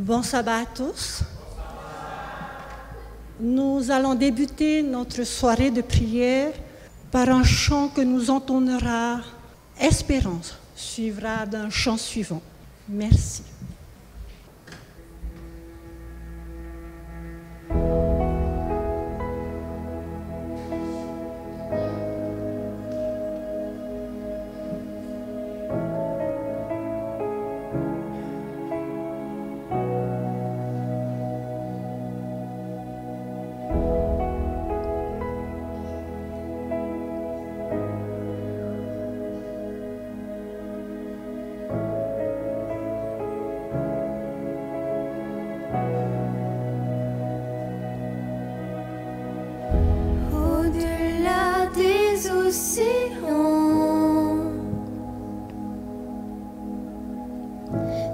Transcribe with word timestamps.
Bon 0.00 0.22
sabbat 0.22 0.60
à 0.60 0.64
tous. 0.64 1.20
Nous 3.38 3.90
allons 3.90 4.14
débuter 4.14 4.82
notre 4.82 5.24
soirée 5.24 5.70
de 5.70 5.82
prière 5.82 6.54
par 7.10 7.28
un 7.28 7.44
chant 7.44 7.88
que 7.88 8.00
nous 8.00 8.30
entonnera. 8.30 9.20
Espérance 9.78 10.56
suivra 10.74 11.44
d'un 11.44 11.68
chant 11.68 11.98
suivant. 11.98 12.40
Merci. 12.88 13.42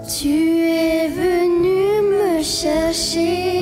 Tu 0.09 0.63
es 0.63 1.09
venu 1.09 2.01
me 2.03 2.41
chercher. 2.41 3.56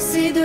see 0.00 0.35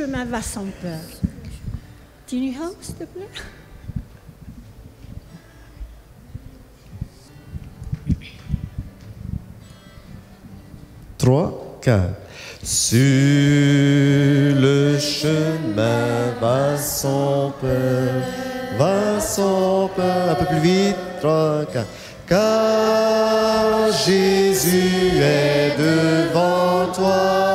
chemin 0.00 0.24
va 0.24 0.40
sans 0.40 0.64
peur. 0.80 0.98
Tiny 2.26 2.56
House, 2.56 2.74
s'il 2.80 2.94
te 2.94 3.04
plaît? 3.04 3.28
Trois, 11.18 11.78
quatre. 11.82 12.14
Sur 12.62 12.98
le 14.58 14.98
chemin 14.98 16.32
va 16.40 16.78
sans 16.78 17.50
peur, 17.60 18.22
va 18.78 19.20
sans 19.20 19.88
peur. 19.88 20.30
Un 20.30 20.34
peu 20.34 20.46
plus 20.46 20.60
vite. 20.60 20.96
Trois, 21.20 21.66
quatre. 21.70 21.88
Car 22.26 23.92
Jésus 24.06 25.20
est 25.20 25.76
devant 25.76 26.90
toi. 26.94 27.49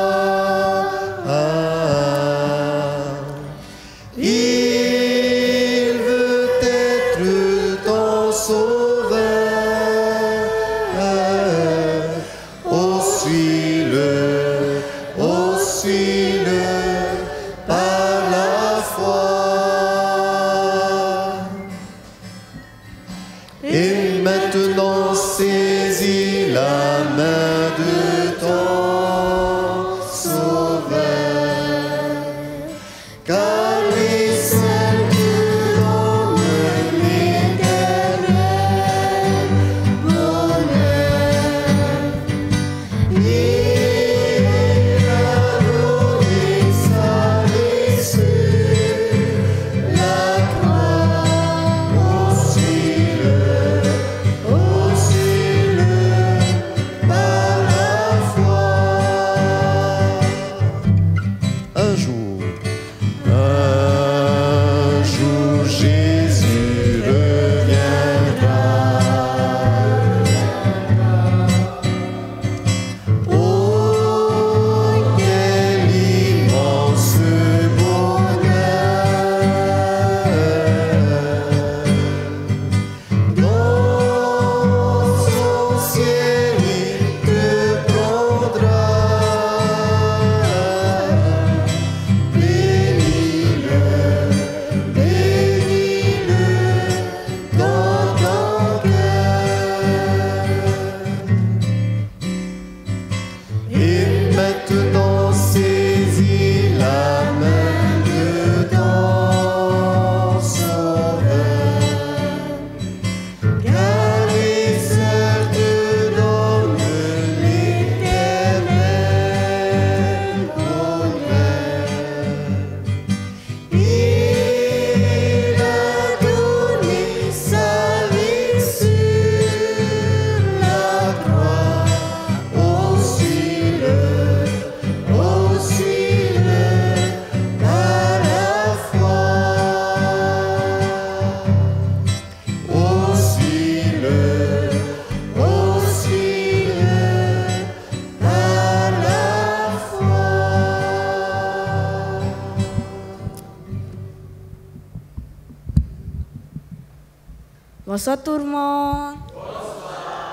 Bonsoir 157.96 158.22
tout 158.22 158.36
le 158.36 158.44
monde. 158.44 159.14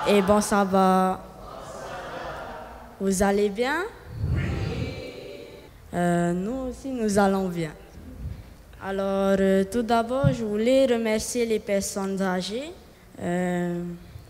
Et 0.09 0.21
bon 0.21 0.41
sabbat. 0.41 1.17
Vous 2.99 3.23
allez 3.23 3.47
bien? 3.47 3.83
Euh, 5.93 6.33
Nous 6.33 6.67
aussi, 6.71 6.89
nous 6.89 7.17
allons 7.17 7.47
bien. 7.47 7.71
Alors, 8.83 9.37
euh, 9.39 9.63
tout 9.63 9.81
d'abord, 9.81 10.33
je 10.33 10.43
voulais 10.43 10.85
remercier 10.87 11.45
les 11.45 11.59
personnes 11.59 12.21
âgées 12.21 12.73
euh, 13.21 13.81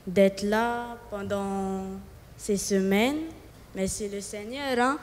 d'être 0.06 0.44
là 0.44 0.96
pendant 1.10 1.86
ces 2.38 2.58
semaines. 2.58 3.22
Merci 3.74 4.10
le 4.10 4.22
Seigneur. 4.22 4.78
hein. 4.78 4.98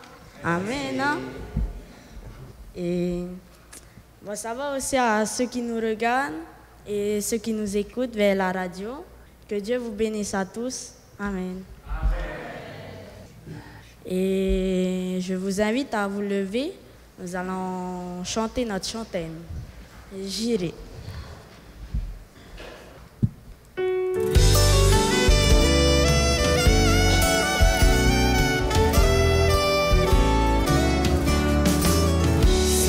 Amen. 0.44 1.00
hein. 1.00 1.16
Et 2.76 3.25
bon, 4.22 4.37
ça 4.37 4.54
va 4.54 4.76
aussi 4.76 4.96
à 4.96 5.26
ceux 5.26 5.46
qui 5.46 5.62
nous 5.62 5.80
regardent 5.80 6.34
et 6.87 7.20
ceux 7.20 7.38
qui 7.38 7.52
nous 7.52 7.76
écoutent 7.76 8.14
vers 8.14 8.34
la 8.37 8.52
radio. 8.52 9.04
Que 9.49 9.56
Dieu 9.56 9.78
vous 9.78 9.92
bénisse 9.92 10.34
à 10.34 10.44
tous. 10.44 10.92
Amen. 11.18 11.62
Et 14.06 15.18
je 15.20 15.34
vous 15.34 15.60
invite 15.60 15.92
à 15.94 16.06
vous 16.08 16.20
lever. 16.20 16.72
Nous 17.20 17.37
allons 17.37 18.25
chanter 18.25 18.64
notre 18.64 18.87
chantaine. 18.87 19.34
J'irai. 20.25 20.72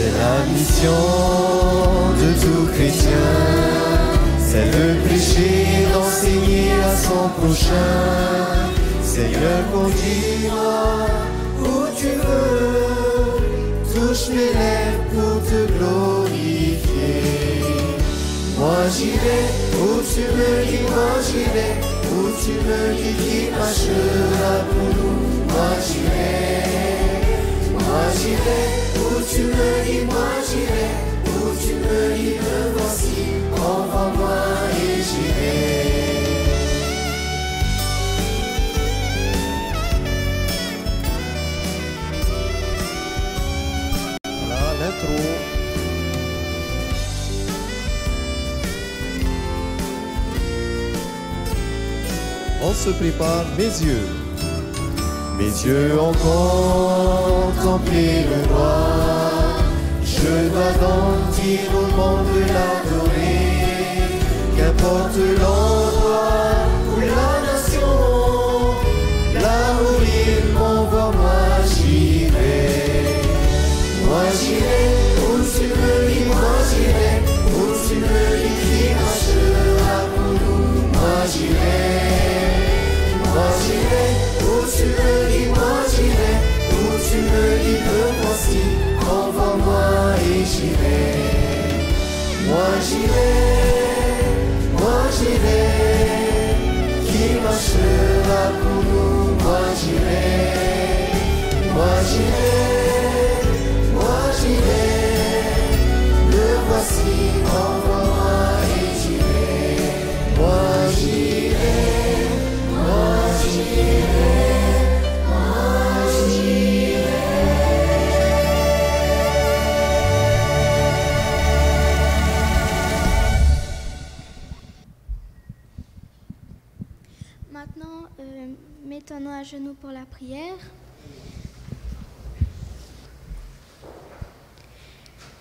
C'est 0.01 0.11
la 0.17 0.45
mission 0.45 0.91
de 2.17 2.41
tout 2.41 2.71
chrétien, 2.73 3.09
c'est 4.51 4.65
le 4.65 4.99
prêcher, 5.05 5.87
d'enseigner 5.93 6.71
à 6.83 6.91
son 7.05 7.23
prochain. 7.39 7.95
Seigneur, 9.01 9.61
conduis-moi 9.73 11.07
où 11.63 11.87
tu 11.99 12.11
veux, 12.25 13.37
touche 13.93 14.27
mes 14.35 14.51
lèvres 14.59 15.03
pour 15.13 15.35
te 15.49 15.59
glorifier. 15.75 17.19
Moi 18.59 18.81
j'irai 18.95 19.41
où 19.81 20.01
tu 20.11 20.23
me 20.37 20.51
dis, 20.67 20.83
moi 20.91 21.11
j'irai 21.27 21.69
où 22.11 22.21
tu 22.43 22.53
me 22.67 22.81
dis 22.99 23.15
qui 23.23 23.39
marchera 23.57 24.53
pour 24.69 24.89
nous. 24.97 25.19
Moi 25.51 25.71
j'irai, 25.87 26.33
moi 27.71 28.03
j'irai 28.19 28.61
où 28.99 29.09
tu 29.31 29.43
me 29.55 29.69
dis, 29.85 30.03
moi 30.11 30.31
j'irai 30.47 30.87
où 31.25 31.39
tu 31.63 31.73
me 31.83 31.99
dis, 32.17 32.35
me 32.45 32.57
voici, 32.75 33.40
On 52.63 52.73
se 52.73 52.91
prépare 52.91 53.45
mes 53.57 53.63
yeux. 53.63 54.07
Mes 55.37 55.51
yeux 55.65 55.99
ont 55.99 56.13
contemplé 56.13 58.25
le 58.29 58.53
roi. 58.53 58.85
Je 60.03 60.49
dois 60.49 60.73
donc 60.79 61.17
dire 61.41 61.71
au 61.75 61.87
monde 61.97 62.27
de 62.35 62.41
l'adorer. 62.41 63.40
Qu'importe 64.71 65.17
l'endroit 65.17 66.55
ou 66.87 66.99
la 67.01 67.31
nation, 67.45 67.93
là 69.35 69.59
où 69.81 69.99
il 70.01 70.53
m'envoie, 70.53 71.11
moi 71.11 71.43
j'irai. 71.67 72.71
Moi 74.05 74.23
j'irai 74.39 74.83
où 75.19 75.29
tu 75.43 75.65
me 75.67 75.93
dis, 76.07 76.23
moi 76.25 76.55
j'irai 76.69 77.13
où 77.51 77.63
tu 77.85 77.95
me 77.95 78.19
dis 78.39 78.55
qui 78.63 78.83
marchera 78.95 79.97
pour 80.15 80.31
nous. 80.39 80.63
Moi 80.93 81.19
j'irai, 81.31 81.83
moi 83.25 83.47
j'irai 83.61 84.07
où 84.39 84.55
tu 84.73 84.85
me 84.87 85.11
dis, 85.31 85.47
moi 85.49 85.75
j'irai 85.91 86.33
où 86.71 86.81
tu 87.07 87.17
me 87.29 87.43
dis 87.63 87.79
me 87.87 87.99
voici, 88.21 88.61
envoie-moi 89.01 89.85
et 90.29 90.45
j'irai. 90.45 91.03
Moi 92.47 92.69
j'irai, 92.87 93.31
moi 95.21 95.29
j'irai, 95.29 97.05
qui 97.05 97.39
marchera 97.43 98.41
pour 98.43 98.49
nous. 98.49 98.50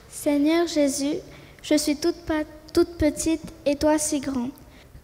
Seigneur 0.09 0.67
Jésus, 0.67 1.17
je 1.63 1.75
suis 1.75 1.97
toute, 1.97 2.17
petite 2.97 3.43
et 3.67 3.77
toi 3.77 3.99
si 3.99 4.21
grand, 4.21 4.49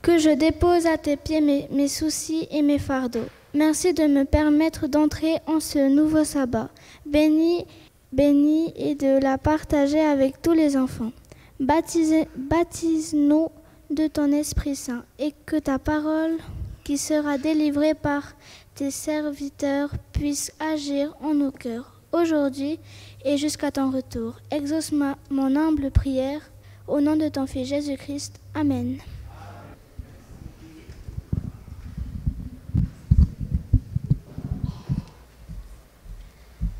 que 0.00 0.16
je 0.16 0.30
dépose 0.30 0.87
à 0.87 0.97
tes 0.97 1.16
pieds 1.16 1.42
mes, 1.42 1.88
soucis 1.88 2.49
et 2.50 2.62
mes 2.62 2.78
fardeaux. 2.78 3.26
Merci 3.52 3.92
de 3.92 4.06
me 4.06 4.25
permettre 4.25 4.87
d'entrer 4.87 5.37
en 5.47 5.61
ce 5.61 5.90
nouveau 5.90 6.25
sabbat, 6.25 6.71
béni, 7.04 7.66
béni 8.12 8.73
et 8.76 8.95
de 8.95 9.21
la 9.21 9.37
partager 9.37 10.00
avec 10.00 10.40
tous 10.40 10.52
les 10.52 10.78
enfants. 10.78 11.12
Baptise-nous 11.61 13.49
de 13.90 14.06
ton 14.06 14.33
Esprit 14.33 14.76
Saint 14.76 15.04
et 15.18 15.35
que 15.45 15.56
ta 15.56 15.78
parole 15.78 16.38
qui 16.83 16.97
sera 16.99 17.37
délivrée 17.37 17.95
par 17.95 18.37
tes 18.76 18.90
serviteurs 18.90 19.90
puisse 20.12 20.52
agir 20.61 21.14
en 21.23 21.35
nos 21.35 21.50
cœurs 21.50 21.92
aujourd'hui 22.12 22.78
et 23.25 23.37
jusqu'à 23.37 23.71
ton 23.71 23.90
retour. 23.90 24.35
Exauce 24.50 24.92
ma- 24.92 25.16
mon 25.30 25.56
humble 25.56 25.90
prière 25.90 26.40
au 26.87 27.00
nom 27.00 27.16
de 27.16 27.28
ton 27.28 27.47
Fils 27.47 27.68
Jésus-Christ. 27.68 28.38
Amen. 28.54 28.99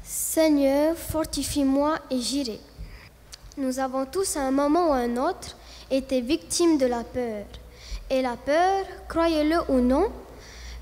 Seigneur, 0.03 0.97
fortifie-moi 0.97 1.99
et 2.11 2.21
j'irai. 2.21 2.61
Nous 3.57 3.79
avons 3.79 4.05
tous 4.07 4.37
à 4.37 4.43
un 4.43 4.50
moment 4.50 4.91
ou 4.91 4.93
à 4.93 4.97
un 4.99 5.17
autre 5.17 5.57
été 5.91 6.21
victimes 6.21 6.79
de 6.79 6.87
la 6.87 7.03
peur. 7.05 7.45
Et 8.11 8.23
la 8.23 8.37
peur, 8.37 8.85
croyez-le 9.09 9.57
ou 9.69 9.81
non, 9.81 10.09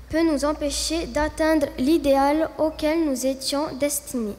peut 0.09 0.23
nous 0.23 0.45
empêcher 0.45 1.07
d'atteindre 1.07 1.67
l'idéal 1.77 2.49
auquel 2.57 3.05
nous 3.05 3.25
étions 3.25 3.67
destinés. 3.79 4.37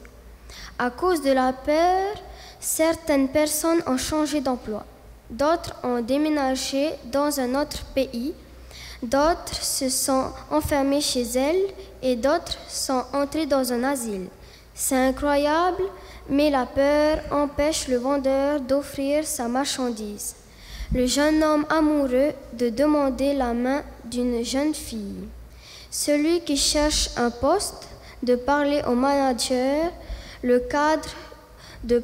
À 0.79 0.89
cause 0.89 1.21
de 1.21 1.31
la 1.31 1.53
peur, 1.53 2.15
certaines 2.59 3.29
personnes 3.29 3.81
ont 3.87 3.97
changé 3.97 4.41
d'emploi, 4.41 4.85
d'autres 5.29 5.75
ont 5.83 6.01
déménagé 6.01 6.91
dans 7.05 7.39
un 7.39 7.59
autre 7.59 7.83
pays, 7.95 8.33
d'autres 9.03 9.61
se 9.61 9.89
sont 9.89 10.31
enfermées 10.51 11.01
chez 11.01 11.23
elles 11.23 11.73
et 12.01 12.15
d'autres 12.15 12.57
sont 12.67 13.03
entrées 13.13 13.45
dans 13.45 13.73
un 13.73 13.83
asile. 13.83 14.27
C'est 14.73 14.95
incroyable, 14.95 15.83
mais 16.29 16.49
la 16.49 16.65
peur 16.65 17.19
empêche 17.31 17.87
le 17.87 17.97
vendeur 17.97 18.61
d'offrir 18.61 19.25
sa 19.25 19.47
marchandise. 19.47 20.35
Le 20.93 21.05
jeune 21.07 21.43
homme 21.43 21.65
amoureux 21.69 22.31
de 22.53 22.69
demander 22.69 23.33
la 23.33 23.53
main 23.53 23.81
d'une 24.05 24.43
jeune 24.45 24.73
fille. 24.73 25.27
Celui 25.99 26.41
qui 26.41 26.57
cherche 26.57 27.09
un 27.17 27.31
poste, 27.31 27.87
de 28.21 28.35
parler 28.35 28.83
au 28.87 28.93
manager, 28.93 29.91
le 30.43 30.59
cadre 30.59 31.09
de, 31.83 31.97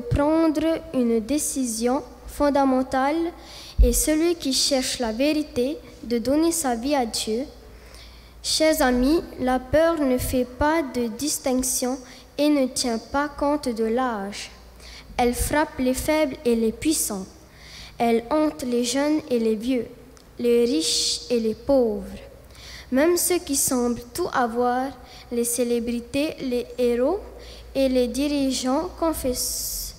prendre 0.00 0.80
une 0.92 1.20
décision 1.20 2.02
fondamentale 2.26 3.30
et 3.80 3.92
celui 3.92 4.34
qui 4.34 4.52
cherche 4.52 4.98
la 4.98 5.12
vérité, 5.12 5.78
de 6.02 6.18
donner 6.18 6.50
sa 6.50 6.74
vie 6.74 6.96
à 6.96 7.06
Dieu. 7.06 7.44
Chers 8.42 8.82
amis, 8.82 9.22
la 9.38 9.60
peur 9.60 10.00
ne 10.00 10.18
fait 10.18 10.44
pas 10.44 10.82
de 10.82 11.06
distinction 11.06 12.00
et 12.36 12.48
ne 12.48 12.66
tient 12.66 12.98
pas 12.98 13.28
compte 13.28 13.68
de 13.68 13.84
l'âge. 13.84 14.50
Elle 15.16 15.34
frappe 15.34 15.78
les 15.78 15.94
faibles 15.94 16.38
et 16.44 16.56
les 16.56 16.72
puissants. 16.72 17.26
Elle 17.98 18.24
hante 18.30 18.64
les 18.64 18.82
jeunes 18.82 19.20
et 19.30 19.38
les 19.38 19.54
vieux, 19.54 19.86
les 20.40 20.64
riches 20.64 21.20
et 21.30 21.38
les 21.38 21.54
pauvres. 21.54 22.31
Même 22.92 23.16
ceux 23.16 23.38
qui 23.38 23.56
semblent 23.56 24.02
tout 24.12 24.28
avoir, 24.34 24.90
les 25.32 25.44
célébrités, 25.44 26.36
les 26.40 26.66
héros 26.76 27.20
et 27.74 27.88
les 27.88 28.06
dirigeants 28.06 28.90
confessent 29.00 29.96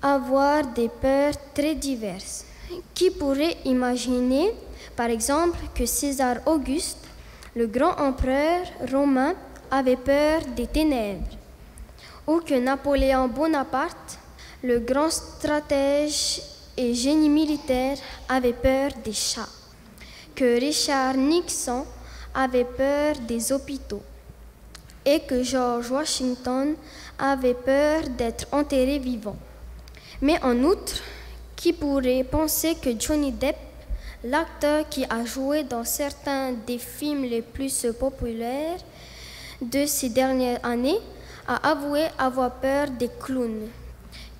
avoir 0.00 0.64
des 0.68 0.88
peurs 0.88 1.34
très 1.52 1.74
diverses. 1.74 2.44
Qui 2.94 3.10
pourrait 3.10 3.56
imaginer, 3.64 4.54
par 4.94 5.10
exemple, 5.10 5.58
que 5.74 5.84
César 5.84 6.36
Auguste, 6.46 6.98
le 7.56 7.66
grand 7.66 7.98
empereur 7.98 8.60
romain, 8.92 9.34
avait 9.68 9.96
peur 9.96 10.42
des 10.54 10.68
ténèbres, 10.68 11.36
ou 12.28 12.38
que 12.38 12.54
Napoléon 12.54 13.26
Bonaparte, 13.26 14.18
le 14.62 14.78
grand 14.78 15.10
stratège 15.10 16.40
et 16.76 16.94
génie 16.94 17.28
militaire, 17.28 17.96
avait 18.28 18.52
peur 18.52 18.90
des 19.04 19.12
chats, 19.12 19.48
que 20.36 20.60
Richard 20.60 21.16
Nixon 21.16 21.84
avait 22.34 22.64
peur 22.64 23.16
des 23.26 23.52
hôpitaux, 23.52 24.02
et 25.04 25.20
que 25.20 25.42
George 25.42 25.90
Washington 25.90 26.74
avait 27.18 27.54
peur 27.54 28.02
d'être 28.16 28.46
enterré 28.52 28.98
vivant. 28.98 29.36
Mais 30.20 30.42
en 30.42 30.56
outre, 30.62 31.02
qui 31.56 31.72
pourrait 31.72 32.24
penser 32.24 32.74
que 32.74 32.90
Johnny 32.98 33.32
Depp, 33.32 33.56
l'acteur 34.24 34.88
qui 34.88 35.04
a 35.04 35.24
joué 35.24 35.62
dans 35.62 35.84
certains 35.84 36.52
des 36.52 36.78
films 36.78 37.24
les 37.24 37.42
plus 37.42 37.86
populaires 37.98 38.78
de 39.60 39.86
ces 39.86 40.08
dernières 40.08 40.64
années, 40.64 40.98
a 41.46 41.70
avoué 41.70 42.04
avoir 42.18 42.52
peur 42.52 42.88
des 42.90 43.10
clowns, 43.20 43.68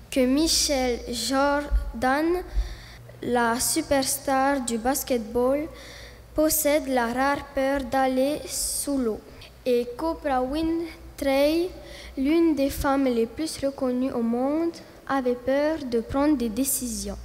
que 0.09 0.19
Michel 0.21 0.99
Jordan, 1.09 2.25
la 3.21 3.59
superstar 3.59 4.61
du 4.61 4.77
basketball, 4.77 5.67
possède 6.41 6.87
la 6.87 7.13
rare 7.13 7.45
peur 7.53 7.81
d'aller 7.83 8.39
sous 8.47 8.97
l'eau, 8.97 9.19
et 9.63 9.85
qu'Oprah 9.95 10.41
Winfrey, 10.41 11.69
l'une 12.17 12.55
des 12.55 12.71
femmes 12.71 13.03
les 13.03 13.27
plus 13.27 13.59
reconnues 13.63 14.11
au 14.11 14.23
monde, 14.23 14.71
avait 15.07 15.35
peur 15.35 15.77
de 15.85 15.99
prendre 15.99 16.35
des 16.35 16.49
décisions. 16.49 17.17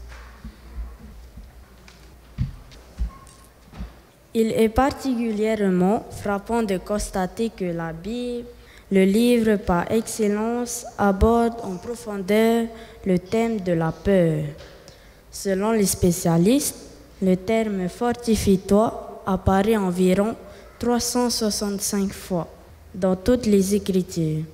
Il 4.35 4.53
est 4.53 4.69
particulièrement 4.69 6.05
frappant 6.11 6.63
de 6.63 6.77
constater 6.77 7.49
que 7.49 7.65
la 7.65 7.95
Bible, 7.95 8.49
le 8.93 9.05
livre 9.05 9.57
par 9.57 9.91
excellence, 9.91 10.85
aborde 10.99 11.55
en 11.63 11.77
profondeur 11.77 12.67
le 13.07 13.19
thème 13.19 13.61
de 13.61 13.73
la 13.73 13.93
peur. 13.93 14.45
Selon 15.31 15.73
les 15.73 15.87
spécialistes, 15.87 16.77
le 17.23 17.35
terme 17.35 17.89
fortifie-toi 17.89 19.06
apparaît 19.27 19.77
environ 19.77 20.37
365 20.79 22.13
fois 22.13 22.49
dans 22.95 23.17
toutes 23.17 23.47
les 23.47 23.75
Écritures, 23.75 24.45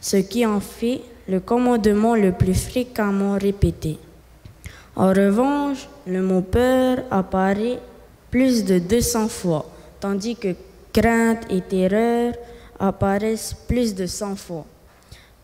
ce 0.00 0.16
qui 0.16 0.46
en 0.46 0.60
fait 0.60 1.02
le 1.28 1.40
commandement 1.40 2.14
le 2.14 2.32
plus 2.32 2.54
fréquemment 2.54 3.36
répété. 3.38 3.98
En 4.96 5.08
revanche, 5.08 5.88
le 6.06 6.22
mot 6.22 6.40
peur 6.40 6.98
apparaît 7.10 7.78
plus 8.30 8.64
de 8.64 8.78
200 8.78 9.28
fois, 9.28 9.66
tandis 10.00 10.36
que 10.36 10.54
crainte 10.92 11.44
et 11.50 11.60
terreur 11.60 12.34
apparaissent 12.78 13.54
plus 13.68 13.94
de 13.94 14.06
100 14.06 14.36
fois 14.36 14.64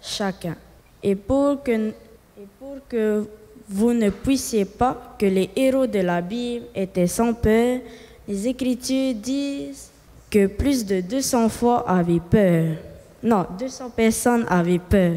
chacun. 0.07 0.57
Et 1.03 1.15
pour 1.15 1.63
que, 1.63 3.25
vous 3.69 3.93
ne 3.93 4.11
puissiez 4.11 4.65
pas 4.65 5.17
que 5.19 5.27
les 5.27 5.51
héros 5.57 5.87
de 5.89 5.99
la 5.99 6.21
Bible 6.21 6.67
étaient 6.75 7.09
sans 7.09 7.35
peur, 7.35 7.81
les 8.29 8.49
Écritures 8.49 9.15
disent 9.15 9.91
que 10.31 10.47
plus 10.47 10.85
de 10.85 11.01
200 11.01 11.49
fois 11.49 11.89
avaient 11.89 12.21
peur. 12.21 12.77
Non, 13.23 13.47
200 13.59 13.91
personnes 13.91 14.45
avaient 14.49 14.79
peur. 14.79 15.15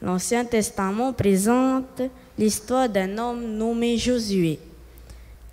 L'Ancien 0.00 0.44
Testament 0.44 1.12
présente 1.12 2.02
l'histoire 2.38 2.88
d'un 2.88 3.18
homme 3.18 3.56
nommé 3.56 3.96
Josué, 3.96 4.58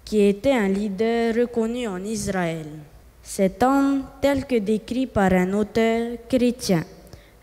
qui 0.05 0.21
était 0.21 0.51
un 0.51 0.67
leader 0.67 1.35
reconnu 1.35 1.87
en 1.87 2.03
Israël. 2.03 2.65
Cet 3.21 3.61
homme, 3.61 4.03
tel 4.21 4.45
que 4.45 4.57
décrit 4.57 5.05
par 5.05 5.33
un 5.33 5.53
auteur 5.53 6.17
chrétien, 6.27 6.83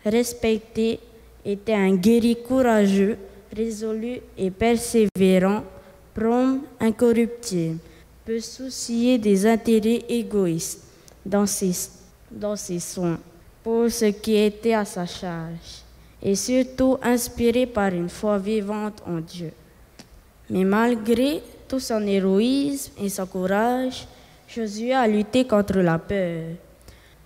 respecté, 0.03 0.99
était 1.45 1.73
un 1.73 1.95
guerrier 1.95 2.35
courageux, 2.35 3.17
résolu 3.55 4.19
et 4.37 4.51
persévérant, 4.51 5.63
prompt, 6.13 6.59
incorruptible, 6.79 7.77
peu 8.27 8.41
soucier 8.41 9.17
des 9.17 9.45
intérêts 9.45 10.03
égoïstes 10.09 10.83
dans 11.25 11.45
ses, 11.45 11.71
dans 12.29 12.57
ses 12.57 12.81
soins 12.81 13.17
pour 13.63 13.89
ce 13.89 14.03
qui 14.03 14.35
était 14.35 14.73
à 14.73 14.83
sa 14.83 15.05
charge, 15.05 15.85
et 16.21 16.35
surtout 16.35 16.97
inspiré 17.01 17.65
par 17.65 17.93
une 17.93 18.09
foi 18.09 18.37
vivante 18.37 19.01
en 19.07 19.21
Dieu. 19.21 19.53
Mais 20.49 20.65
malgré 20.65 21.41
tout 21.69 21.79
son 21.79 22.05
héroïsme 22.05 22.91
et 23.01 23.07
son 23.07 23.25
courage, 23.27 24.05
Josué 24.49 24.93
a 24.93 25.07
lutté 25.07 25.47
contre 25.47 25.77
la 25.77 25.97
peur. 25.97 26.43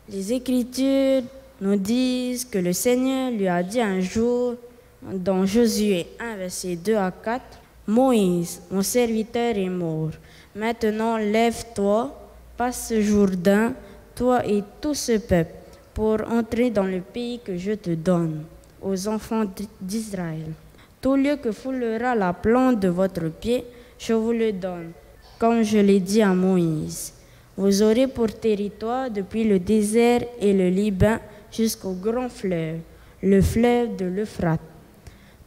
Les 0.07 0.33
Écritures 0.33 1.23
nous 1.61 1.77
disent 1.77 2.45
que 2.45 2.59
le 2.59 2.73
Seigneur 2.73 3.31
lui 3.31 3.47
a 3.47 3.63
dit 3.63 3.81
un 3.81 4.01
jour, 4.01 4.53
dans 5.01 5.47
Josué 5.47 6.05
1, 6.19 6.35
verset 6.35 6.75
2 6.75 6.95
à 6.95 7.09
4, 7.09 7.43
Moïse, 7.87 8.61
mon 8.69 8.83
serviteur 8.83 9.57
est 9.57 9.69
mort. 9.69 10.11
Maintenant, 10.55 11.17
lève-toi, 11.17 12.13
passe 12.57 12.89
ce 12.89 13.01
Jourdain, 13.01 13.73
toi 14.15 14.45
et 14.45 14.63
tout 14.81 14.93
ce 14.93 15.17
peuple, 15.17 15.53
pour 15.93 16.17
entrer 16.29 16.69
dans 16.69 16.83
le 16.83 16.99
pays 16.99 17.39
que 17.39 17.55
je 17.55 17.71
te 17.73 17.91
donne, 17.91 18.43
aux 18.81 19.07
enfants 19.07 19.45
d'Israël. 19.79 20.51
Tout 20.99 21.15
lieu 21.15 21.37
que 21.37 21.51
foulera 21.51 22.15
la 22.15 22.33
plante 22.33 22.79
de 22.81 22.89
votre 22.89 23.29
pied, 23.29 23.63
je 23.97 24.13
vous 24.13 24.33
le 24.33 24.51
donne, 24.51 24.91
comme 25.39 25.63
je 25.63 25.77
l'ai 25.77 25.99
dit 25.99 26.21
à 26.21 26.33
Moïse. 26.33 27.13
Vous 27.55 27.81
aurez 27.81 28.07
pour 28.07 28.27
territoire 28.27 29.09
depuis 29.09 29.45
le 29.45 29.57
désert 29.57 30.21
et 30.39 30.53
le 30.53 30.69
Liban 30.69 31.17
jusqu'au 31.51 31.93
grand 31.93 32.29
fleuve, 32.29 32.79
le 33.23 33.41
fleuve 33.41 33.95
de 33.95 34.05
l'Euphrate, 34.05 34.59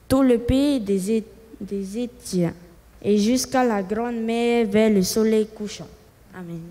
tout 0.08 0.22
le 0.22 0.38
pays 0.38 0.80
des, 0.80 1.24
des 1.60 1.98
Étiens, 1.98 2.54
et 3.04 3.18
jusqu'à 3.18 3.62
la 3.62 3.82
grande 3.82 4.16
mer 4.16 4.66
vers 4.66 4.90
le 4.90 5.02
soleil 5.02 5.46
couchant. 5.46 5.88
Amen. 6.34 6.62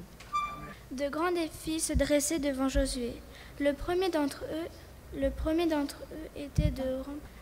De 0.92 1.08
grands 1.10 1.32
défis 1.32 1.80
se 1.80 1.94
dressaient 1.94 2.40
devant 2.40 2.68
Josué. 2.68 3.14
Le 3.60 3.74
premier 3.74 4.10
d'entre 4.10 4.44
eux, 4.44 5.20
le 5.20 5.30
premier 5.30 5.68
d'entre 5.68 5.98
eux 6.12 6.42
était 6.42 6.72
de 6.72 6.82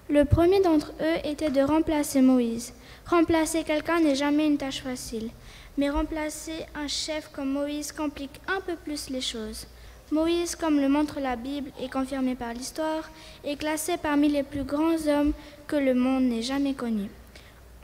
le 0.10 0.26
premier 0.26 0.60
d'entre 0.60 0.92
eux 1.00 1.26
était 1.26 1.50
de 1.50 1.62
remplacer 1.62 2.20
Moïse. 2.20 2.74
Remplacer 3.06 3.64
quelqu'un 3.64 4.02
n'est 4.02 4.16
jamais 4.16 4.46
une 4.46 4.58
tâche 4.58 4.82
facile, 4.82 5.30
mais 5.78 5.90
remplacer 5.90 6.66
un 6.76 6.88
chef 6.88 7.30
comme 7.32 7.52
Moïse 7.52 7.94
complique 7.94 8.42
un 8.50 8.60
peu 8.60 8.76
plus 8.76 9.10
les 9.10 9.22
choses. 9.22 9.68
Moïse, 10.12 10.58
comme 10.58 10.82
le 10.82 10.90
montre 10.90 11.22
la 11.22 11.38
Bible 11.38 11.72
et 11.82 11.88
confirmé 11.88 12.36
par 12.36 12.54
l'histoire, 12.54 13.10
est 13.46 13.56
classé 13.56 13.94
parmi 13.96 14.28
les 14.28 14.44
plus 14.44 14.66
grands 14.66 15.08
hommes 15.08 15.32
que 15.66 15.78
le 15.78 15.94
monde 15.94 16.24
n'ait 16.24 16.42
jamais 16.42 16.74
connus. 16.74 17.10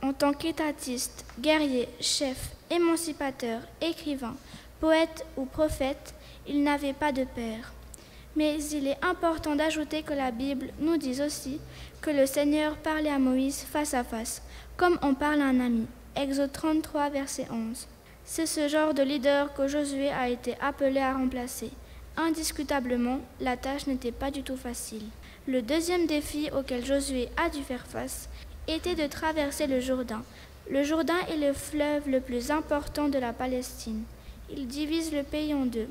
En 0.00 0.12
tant 0.12 0.32
qu'étatiste, 0.32 1.24
guerrier, 1.40 1.88
chef, 2.00 2.50
émancipateur, 2.70 3.60
écrivain, 3.80 4.36
poète 4.78 5.26
ou 5.36 5.44
prophète, 5.44 6.14
il 6.46 6.62
n'avait 6.62 6.92
pas 6.92 7.10
de 7.10 7.24
père. 7.24 7.72
Mais 8.36 8.62
il 8.62 8.86
est 8.86 9.04
important 9.04 9.56
d'ajouter 9.56 10.02
que 10.04 10.12
la 10.12 10.30
Bible 10.30 10.68
nous 10.78 10.98
dit 10.98 11.20
aussi 11.20 11.60
que 12.00 12.10
le 12.10 12.26
Seigneur 12.26 12.76
parlait 12.76 13.10
à 13.10 13.18
Moïse 13.18 13.64
face 13.64 13.92
à 13.92 14.04
face, 14.04 14.40
comme 14.76 14.98
on 15.02 15.14
parle 15.14 15.40
à 15.40 15.46
un 15.46 15.58
ami. 15.58 15.86
Exode 16.14 16.52
33, 16.52 17.10
verset 17.10 17.48
11. 17.50 17.88
C'est 18.24 18.46
ce 18.46 18.68
genre 18.68 18.94
de 18.94 19.02
leader 19.02 19.52
que 19.54 19.66
Josué 19.66 20.10
a 20.10 20.28
été 20.28 20.54
appelé 20.60 21.00
à 21.00 21.14
remplacer. 21.14 21.70
Indiscutablement, 22.16 23.18
la 23.40 23.56
tâche 23.56 23.88
n'était 23.88 24.12
pas 24.12 24.30
du 24.30 24.44
tout 24.44 24.56
facile. 24.56 25.04
Le 25.48 25.62
deuxième 25.62 26.06
défi 26.06 26.50
auquel 26.56 26.84
Josué 26.84 27.28
a 27.36 27.48
dû 27.48 27.62
faire 27.62 27.86
face 27.86 28.28
était 28.68 28.94
de 28.94 29.06
traverser 29.06 29.66
le 29.66 29.80
Jourdain. 29.80 30.22
Le 30.70 30.84
Jourdain 30.84 31.18
est 31.30 31.38
le 31.38 31.52
fleuve 31.52 32.08
le 32.08 32.20
plus 32.20 32.50
important 32.50 33.08
de 33.08 33.18
la 33.18 33.32
Palestine. 33.32 34.04
Il 34.50 34.66
divise 34.66 35.12
le 35.12 35.22
pays 35.22 35.54
en 35.54 35.66
deux. 35.66 35.88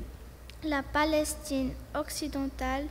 La 0.64 0.84
Palestine 0.84 1.72
occidentale, 1.96 2.86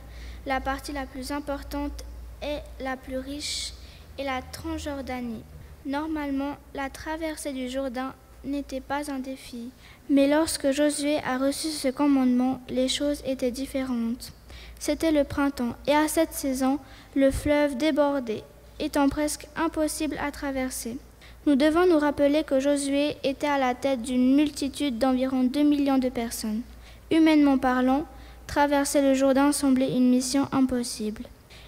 la 0.45 0.61
partie 0.61 0.91
la 0.91 1.05
plus 1.05 1.31
importante 1.31 2.03
et 2.41 2.57
la 2.83 2.97
plus 2.97 3.17
riche, 3.17 3.73
et 4.17 4.23
la 4.23 4.41
Transjordanie. 4.41 5.43
Normalement, 5.85 6.57
la 6.73 6.89
traversée 6.89 7.53
du 7.53 7.69
Jourdain 7.69 8.13
n'était 8.43 8.81
pas 8.81 9.11
un 9.11 9.19
défi, 9.19 9.69
mais 10.09 10.27
lorsque 10.27 10.71
Josué 10.71 11.17
a 11.25 11.37
reçu 11.37 11.69
ce 11.69 11.87
commandement, 11.87 12.61
les 12.69 12.87
choses 12.87 13.21
étaient 13.25 13.51
différentes. 13.51 14.33
C'était 14.79 15.11
le 15.11 15.23
printemps, 15.23 15.75
et 15.87 15.93
à 15.93 16.07
cette 16.07 16.33
saison, 16.33 16.79
le 17.15 17.31
fleuve 17.31 17.77
débordait, 17.77 18.43
étant 18.79 19.09
presque 19.09 19.47
impossible 19.55 20.17
à 20.21 20.31
traverser. 20.31 20.97
Nous 21.45 21.55
devons 21.55 21.87
nous 21.87 21.99
rappeler 21.99 22.43
que 22.43 22.59
Josué 22.59 23.15
était 23.23 23.47
à 23.47 23.57
la 23.57 23.73
tête 23.73 24.01
d'une 24.01 24.35
multitude 24.35 24.97
d'environ 24.97 25.43
2 25.43 25.63
millions 25.63 25.97
de 25.97 26.09
personnes. 26.09 26.61
Humainement 27.09 27.57
parlant, 27.57 28.05
traverser 28.47 29.01
le 29.01 29.13
Jourdain 29.13 29.51
semblait 29.51 29.95
une 29.95 30.09
mission 30.09 30.47
impossible. 30.51 31.23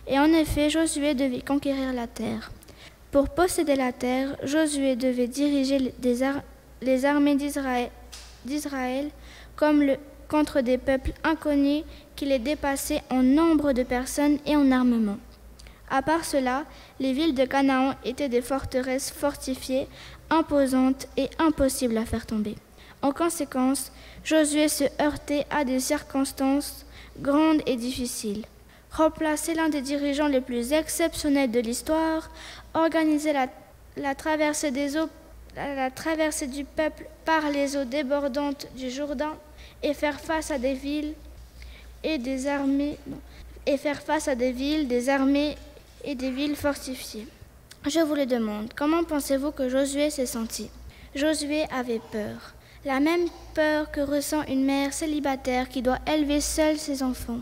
Et 0.07 0.19
en 0.19 0.25
effet, 0.25 0.69
Josué 0.69 1.13
devait 1.13 1.41
conquérir 1.41 1.93
la 1.93 2.07
terre. 2.07 2.51
Pour 3.11 3.29
posséder 3.29 3.75
la 3.75 3.93
terre, 3.93 4.35
Josué 4.43 4.95
devait 4.95 5.27
diriger 5.27 5.93
les 6.81 7.05
armées 7.05 7.35
d'Israël 7.35 7.89
contre 10.27 10.61
des 10.61 10.77
peuples 10.77 11.13
inconnus 11.23 11.83
qui 12.15 12.25
les 12.25 12.39
dépassaient 12.39 13.01
en 13.09 13.23
nombre 13.23 13.71
de 13.71 13.83
personnes 13.83 14.39
et 14.45 14.55
en 14.55 14.71
armement. 14.71 15.17
À 15.89 16.01
part 16.01 16.25
cela, 16.25 16.65
les 16.99 17.13
villes 17.13 17.35
de 17.35 17.45
Canaan 17.45 17.95
étaient 18.05 18.29
des 18.29 18.41
forteresses 18.41 19.11
fortifiées, 19.11 19.87
imposantes 20.29 21.07
et 21.17 21.29
impossibles 21.39 21.97
à 21.97 22.05
faire 22.05 22.25
tomber. 22.25 22.55
En 23.01 23.11
conséquence, 23.11 23.91
Josué 24.23 24.67
se 24.67 24.83
heurtait 25.01 25.45
à 25.49 25.63
des 25.63 25.79
circonstances 25.79 26.85
grandes 27.21 27.61
et 27.65 27.75
difficiles 27.75 28.43
remplacer 28.91 29.53
l'un 29.53 29.69
des 29.69 29.81
dirigeants 29.81 30.27
les 30.27 30.41
plus 30.41 30.73
exceptionnels 30.73 31.51
de 31.51 31.59
l'histoire, 31.59 32.29
organiser 32.73 33.33
la, 33.33 34.15
traversée 34.15 34.71
des 34.71 34.97
eaux, 34.97 35.09
la, 35.55 35.91
traversée 35.91 36.47
du 36.47 36.63
peuple 36.63 37.05
par 37.25 37.49
les 37.51 37.77
eaux 37.77 37.85
débordantes 37.85 38.67
du 38.75 38.89
Jourdain 38.89 39.35
et 39.83 39.93
faire 39.93 40.19
face 40.19 40.51
à 40.51 40.57
des 40.57 40.73
villes 40.73 41.13
et 42.03 42.17
des 42.17 42.47
armées 42.47 42.97
et 43.65 43.77
faire 43.77 44.01
face 44.01 44.27
à 44.27 44.35
des 44.35 44.51
villes, 44.51 44.87
des 44.87 45.09
armées 45.09 45.55
et 46.03 46.15
des 46.15 46.31
villes 46.31 46.55
fortifiées. 46.55 47.27
Je 47.87 47.99
vous 47.99 48.15
le 48.15 48.25
demande, 48.25 48.73
comment 48.75 49.03
pensez-vous 49.03 49.51
que 49.51 49.69
Josué 49.69 50.09
s'est 50.09 50.25
senti? 50.25 50.69
Josué 51.15 51.63
avait 51.71 52.01
peur, 52.11 52.53
la 52.85 52.99
même 52.99 53.27
peur 53.53 53.91
que 53.91 54.01
ressent 54.01 54.43
une 54.47 54.65
mère 54.65 54.93
célibataire 54.93 55.69
qui 55.69 55.81
doit 55.81 55.99
élever 56.07 56.41
seule 56.41 56.77
ses 56.77 57.03
enfants. 57.03 57.39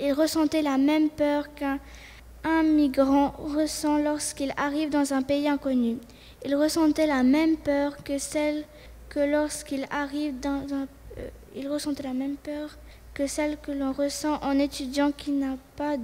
Il 0.00 0.12
ressentait 0.12 0.62
la 0.62 0.78
même 0.78 1.10
peur 1.10 1.46
qu'un 1.54 2.62
migrant 2.62 3.34
ressent 3.38 3.98
lorsqu'il 3.98 4.52
arrive 4.56 4.90
dans 4.90 5.12
un 5.12 5.22
pays 5.22 5.48
inconnu. 5.48 5.98
Il 6.44 6.54
ressentait 6.54 7.06
la 7.06 7.22
même 7.22 7.56
peur 7.56 8.02
que 8.04 8.18
celle 8.18 8.64
que 9.08 9.20
lorsqu'il 9.20 9.86
arrive 9.90 10.38
dans 10.40 10.62
un 10.72 10.86
euh, 11.18 11.28
il 11.54 11.68
ressentait 11.68 12.02
la 12.02 12.12
même 12.12 12.36
peur 12.36 12.76
que 13.14 13.26
celle 13.26 13.56
que 13.58 13.72
l'on 13.72 13.92
ressent 13.92 14.38
en 14.42 14.58
étudiant 14.58 15.10
qui 15.10 15.32
n'a 15.32 15.56
pas 15.76 15.96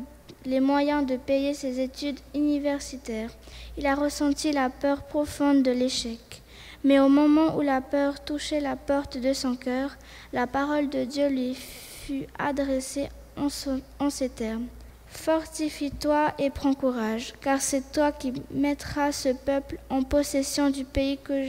les 0.44 0.60
moyens 0.60 1.06
de 1.06 1.16
payer 1.16 1.54
ses 1.54 1.80
études 1.80 2.18
universitaires. 2.34 3.30
Il 3.76 3.86
a 3.86 3.94
ressenti 3.94 4.52
la 4.52 4.70
peur 4.70 5.02
profonde 5.04 5.62
de 5.62 5.70
l'échec. 5.70 6.42
Mais 6.84 6.98
au 6.98 7.08
moment 7.08 7.56
où 7.56 7.60
la 7.60 7.80
peur 7.80 8.24
touchait 8.24 8.60
la 8.60 8.76
porte 8.76 9.16
de 9.16 9.32
son 9.32 9.54
cœur, 9.54 9.96
la 10.32 10.46
parole 10.46 10.88
de 10.88 11.04
Dieu 11.04 11.28
lui 11.28 11.54
fut 11.54 12.26
adressée 12.38 13.08
en, 13.36 14.10
ces 14.10 14.28
termes. 14.28 14.66
Fortifie-toi 15.06 16.32
et 16.38 16.50
prends 16.50 16.74
courage, 16.74 17.34
car 17.40 17.60
c'est 17.60 17.92
toi 17.92 18.10
qui 18.12 18.32
mettras 18.50 19.12
ce 19.12 19.28
peuple 19.28 19.78
en 19.90 20.02
possession 20.02 20.70
du 20.70 20.84
pays 20.84 21.18
que 21.22 21.44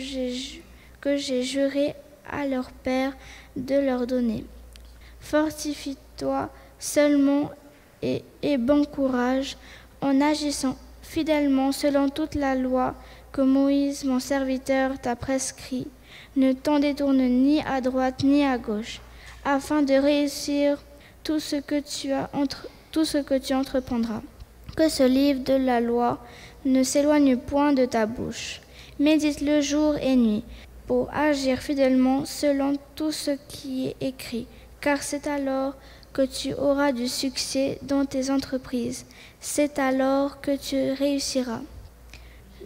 j'ai 1.18 1.44
juré 1.44 1.96
à 2.30 2.46
leur 2.46 2.72
père 2.72 3.14
de 3.56 3.76
leur 3.76 4.06
donner. 4.06 4.46
Fortifie-toi 5.20 6.50
seulement 6.78 7.52
et, 8.42 8.58
bon 8.58 8.86
courage 8.86 9.58
en 10.02 10.20
agissant 10.22 10.78
fidèlement 11.02 11.72
selon 11.72 12.10
toute 12.10 12.36
la 12.36 12.56
loi 12.56 12.96
que 13.32 13.42
Moïse, 13.42 14.04
mon 14.04 14.20
serviteur, 14.20 15.00
t'a 15.00 15.16
prescrit. 15.16 15.88
Ne 16.36 16.54
t'en 16.54 16.80
détourne 16.80 17.22
ni 17.22 17.62
à 17.62 17.82
droite 17.82 18.24
ni 18.24 18.44
à 18.44 18.58
gauche, 18.58 19.02
afin 19.46 19.82
de 19.82 19.94
réussir 19.94 20.78
tout 21.24 21.40
ce 21.40 21.56
que 21.56 21.80
tu, 21.80 22.12
as 22.12 22.30
entre, 22.34 22.68
tout 22.92 23.06
ce 23.06 23.18
que 23.18 23.38
tu 23.38 23.54
entreprendras. 23.54 24.22
Que 24.76 24.90
ce 24.90 25.04
livre 25.04 25.44
de 25.44 25.54
la 25.54 25.80
loi 25.80 26.20
ne 26.66 26.84
s'éloigne 26.84 27.38
point 27.38 27.74
de 27.74 27.86
ta 27.86 28.06
bouche. 28.06 28.62
Médite-le 29.00 29.62
jour 29.62 29.96
et 29.98 30.16
nuit, 30.16 30.44
pour 30.88 31.10
agir 31.14 31.60
fidèlement 31.60 32.26
selon 32.26 32.76
tout 32.96 33.12
ce 33.12 33.32
qui 33.48 33.88
est 33.88 34.08
écrit, 34.08 34.48
car 34.82 35.02
c'est 35.02 35.28
alors 35.28 35.76
que 36.14 36.22
tu 36.22 36.54
auras 36.54 36.92
du 36.92 37.08
succès 37.08 37.80
dans 37.82 38.06
tes 38.06 38.30
entreprises. 38.30 39.06
C'est 39.40 39.80
alors 39.80 40.42
que 40.42 40.56
tu 40.56 40.92
réussiras. 40.92 41.62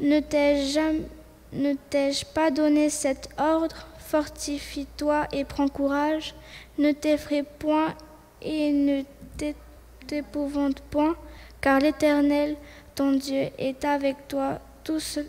Ne 0.01 0.19
t'ai-je 0.19 2.25
pas 2.33 2.51
donné 2.51 2.89
cet 2.89 3.29
ordre? 3.37 3.87
Fortifie-toi 3.99 5.27
et 5.31 5.43
prends 5.43 5.69
courage. 5.69 6.35
Ne 6.77 6.91
t'effraie 6.91 7.43
point 7.43 7.95
et 8.41 8.71
ne 8.71 9.03
t'épouvante 10.05 10.81
point, 10.81 11.15
car 11.59 11.79
l'Éternel, 11.79 12.55
ton 12.95 13.13
Dieu, 13.13 13.49
est 13.57 13.83
avec 13.83 14.27
toi, 14.27 14.59
tout 14.83 14.99
ce, 14.99 15.21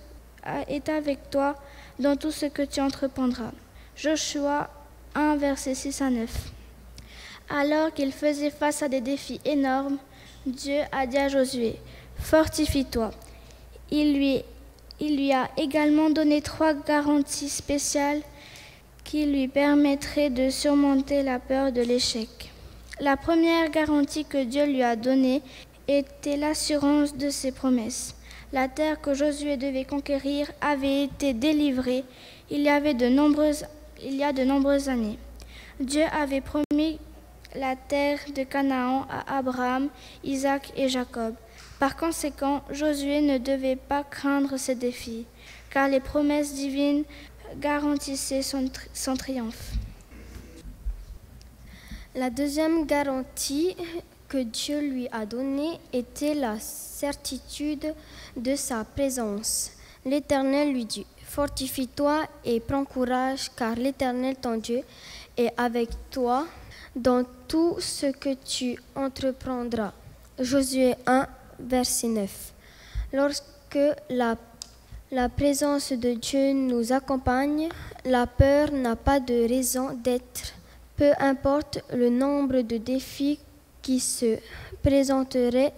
est 0.68 0.88
avec 0.88 1.30
toi 1.30 1.56
dans 1.98 2.16
tout 2.16 2.30
ce 2.30 2.46
que 2.46 2.62
tu 2.62 2.80
entreprendras. 2.80 3.52
Joshua 3.96 4.70
1, 5.14 5.36
verset 5.36 5.74
6 5.74 6.02
à 6.02 6.10
9. 6.10 6.52
Alors 7.50 7.94
qu'il 7.94 8.12
faisait 8.12 8.50
face 8.50 8.82
à 8.82 8.88
des 8.88 9.00
défis 9.00 9.40
énormes, 9.44 9.96
Dieu 10.44 10.80
a 10.92 11.06
dit 11.06 11.16
à 11.16 11.28
Josué, 11.28 11.76
Fortifie-toi. 12.18 13.10
Il 13.90 14.14
lui, 14.14 15.32
a 15.32 15.48
également 15.56 16.10
donné 16.10 16.42
trois 16.42 16.74
garanties 16.74 17.48
spéciales 17.48 18.20
qui 19.02 19.24
lui 19.24 19.48
permettraient 19.48 20.28
de 20.28 20.50
surmonter 20.50 21.22
la 21.22 21.38
peur 21.38 21.72
de 21.72 21.80
l'échec. 21.80 22.28
La 23.00 23.16
première 23.16 23.70
garantie 23.70 24.26
que 24.26 24.44
Dieu 24.44 24.66
lui 24.66 24.82
a 24.82 24.96
donnée 24.96 25.40
était 25.86 26.36
l'assurance 26.36 27.16
de 27.16 27.30
ses 27.30 27.52
promesses. 27.52 28.14
La 28.52 28.68
terre 28.68 29.00
que 29.00 29.14
Josué 29.14 29.56
devait 29.56 29.84
conquérir 29.84 30.50
avait 30.60 31.04
été 31.04 31.32
délivrée 31.32 32.04
il 32.50 32.60
y, 32.60 32.68
avait 32.68 32.92
il 32.92 34.16
y 34.16 34.24
a 34.24 34.32
de 34.32 34.44
nombreuses 34.44 34.88
années. 34.88 35.18
Dieu 35.80 36.04
avait 36.12 36.40
promis 36.40 36.98
la 37.58 37.74
terre 37.74 38.20
de 38.34 38.44
Canaan 38.44 39.06
à 39.10 39.38
Abraham, 39.38 39.88
Isaac 40.22 40.72
et 40.76 40.88
Jacob. 40.88 41.34
Par 41.78 41.96
conséquent, 41.96 42.62
Josué 42.70 43.20
ne 43.20 43.38
devait 43.38 43.76
pas 43.76 44.04
craindre 44.04 44.56
ces 44.56 44.74
défis, 44.74 45.26
car 45.70 45.88
les 45.88 46.00
promesses 46.00 46.54
divines 46.54 47.04
garantissaient 47.56 48.42
son, 48.42 48.70
son 48.94 49.16
triomphe. 49.16 49.72
La 52.14 52.30
deuxième 52.30 52.86
garantie 52.86 53.76
que 54.28 54.38
Dieu 54.38 54.80
lui 54.80 55.08
a 55.10 55.26
donnée 55.26 55.78
était 55.92 56.34
la 56.34 56.58
certitude 56.60 57.94
de 58.36 58.54
sa 58.56 58.84
présence. 58.84 59.72
L'Éternel 60.04 60.72
lui 60.72 60.84
dit, 60.84 61.06
Fortifie-toi 61.24 62.24
et 62.44 62.60
prends 62.60 62.84
courage, 62.84 63.50
car 63.56 63.74
l'Éternel 63.74 64.36
ton 64.36 64.56
Dieu 64.56 64.82
est 65.36 65.52
avec 65.56 65.90
toi 66.10 66.46
dans 66.98 67.24
tout 67.46 67.76
ce 67.78 68.06
que 68.06 68.34
tu 68.34 68.76
entreprendras. 68.94 69.92
Josué 70.38 70.94
1, 71.06 71.26
verset 71.60 72.08
9. 72.08 72.52
Lorsque 73.12 73.78
la, 74.10 74.36
la 75.12 75.28
présence 75.28 75.92
de 75.92 76.14
Dieu 76.14 76.52
nous 76.52 76.92
accompagne, 76.92 77.68
la 78.04 78.26
peur 78.26 78.72
n'a 78.72 78.96
pas 78.96 79.20
de 79.20 79.48
raison 79.48 79.92
d'être. 79.94 80.54
Peu 80.96 81.12
importe 81.20 81.78
le 81.92 82.10
nombre 82.10 82.62
de 82.62 82.76
défis 82.78 83.38
qui 83.80 84.00
se 84.00 84.38
présenteraient 84.82 85.74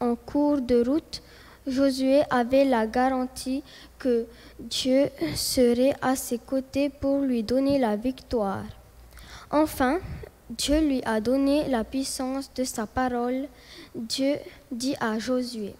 en 0.00 0.14
cours 0.16 0.60
de 0.60 0.82
route, 0.82 1.22
Josué 1.66 2.22
avait 2.30 2.64
la 2.64 2.86
garantie 2.86 3.62
que 3.98 4.26
Dieu 4.58 5.08
serait 5.34 5.94
à 6.00 6.16
ses 6.16 6.38
côtés 6.38 6.88
pour 6.88 7.20
lui 7.20 7.42
donner 7.42 7.78
la 7.78 7.96
victoire. 7.96 8.64
Enfin, 9.50 9.98
Dieu 10.56 10.80
lui 10.80 11.02
a 11.04 11.20
donné 11.20 11.66
la 11.68 11.82
puissance 11.82 12.48
de 12.54 12.62
sa 12.62 12.86
parole. 12.86 13.48
Dieu 13.94 14.36
dit 14.70 14.94
à 15.00 15.18
Josué, 15.18 15.74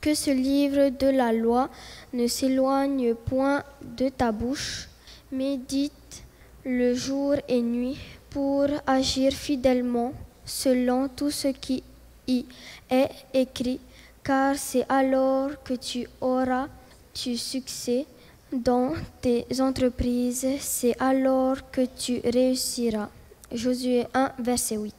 que 0.00 0.14
ce 0.14 0.30
livre 0.30 0.88
de 0.88 1.08
la 1.08 1.32
loi 1.32 1.68
ne 2.14 2.26
s'éloigne 2.26 3.14
point 3.14 3.62
de 3.82 4.08
ta 4.08 4.32
bouche, 4.32 4.88
médite 5.30 6.22
le 6.64 6.94
jour 6.94 7.34
et 7.48 7.60
nuit 7.60 7.98
pour 8.30 8.66
agir 8.86 9.32
fidèlement 9.32 10.12
selon 10.46 11.08
tout 11.08 11.30
ce 11.30 11.48
qui 11.48 11.82
y 12.26 12.46
est 12.88 13.10
écrit, 13.34 13.80
car 14.24 14.56
c'est 14.56 14.86
alors 14.88 15.62
que 15.64 15.74
tu 15.74 16.06
auras 16.22 16.68
du 17.14 17.36
succès 17.36 18.06
dans 18.52 18.92
tes 19.20 19.44
entreprises, 19.60 20.46
c'est 20.60 20.96
alors 20.98 21.70
que 21.70 21.82
tu 21.84 22.20
réussiras. 22.24 23.10
Josué 23.52 24.06
1, 24.12 24.32
verset 24.38 24.76
8. 24.76 24.94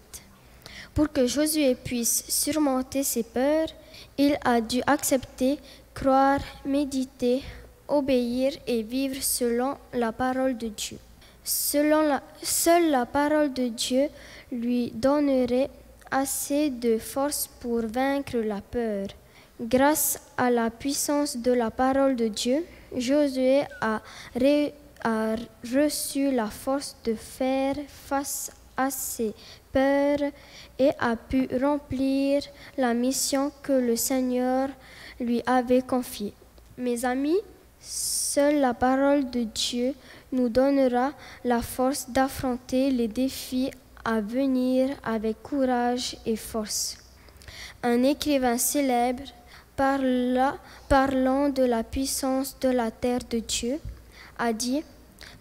Pour 0.96 1.12
que 1.12 1.28
Josué 1.28 1.76
puisse 1.76 2.26
surmonter 2.28 3.04
ses 3.04 3.24
peurs, 3.24 3.68
il 4.18 4.38
a 4.44 4.60
dû 4.60 4.82
accepter, 4.88 5.60
croire, 5.94 6.40
méditer, 6.66 7.44
obéir 7.88 8.54
et 8.66 8.82
vivre 8.82 9.22
selon 9.22 9.78
la 9.94 10.12
parole 10.12 10.58
de 10.58 10.68
Dieu. 10.68 10.98
Seule 11.44 12.90
la 12.90 13.06
parole 13.06 13.54
de 13.54 13.68
Dieu 13.68 14.10
lui 14.52 14.92
donnerait 14.92 15.70
assez 16.12 16.70
de 16.70 16.98
force 16.98 17.48
pour 17.60 17.82
vaincre 17.82 18.38
la 18.38 18.62
peur. 18.62 19.08
Grâce 19.62 20.22
à 20.38 20.50
la 20.50 20.70
puissance 20.70 21.38
de 21.38 21.52
la 21.52 21.70
parole 21.70 22.16
de 22.16 22.28
Dieu, 22.28 22.66
Josué 22.96 23.64
a, 23.82 24.02
a 25.04 25.36
reçu 25.74 26.32
la 26.32 26.48
force 26.48 26.96
de 27.04 27.14
faire 27.16 27.76
face 27.88 28.52
à 28.78 28.90
ses 28.90 29.34
peurs 29.72 30.32
et 30.78 30.92
a 31.00 31.16
pu 31.16 31.48
remplir 31.62 32.42
la 32.78 32.94
mission 32.94 33.52
que 33.62 33.74
le 33.74 33.96
Seigneur 33.96 34.70
lui 35.20 35.42
avait 35.46 35.82
confiée. 35.82 36.34
Mes 36.78 37.04
amis, 37.04 37.40
seule 37.80 38.60
la 38.60 38.74
parole 38.74 39.30
de 39.30 39.44
Dieu 39.44 39.94
nous 40.32 40.50
donnera 40.50 41.12
la 41.44 41.62
force 41.62 42.10
d'affronter 42.10 42.92
les 42.92 43.08
défis 43.08 43.72
à 44.06 44.22
venir 44.22 44.90
avec 45.04 45.42
courage 45.44 46.18
et 46.26 46.36
force. 46.38 46.98
Un 47.84 48.04
écrivain 48.04 48.58
célèbre 48.58 49.24
parla, 49.76 50.58
parlant 50.88 51.50
de 51.50 51.64
la 51.64 51.84
puissance 51.84 52.58
de 52.60 52.70
la 52.70 52.92
terre 52.92 53.22
de 53.30 53.40
Dieu 53.40 53.80
a 54.40 54.54
dit, 54.54 54.84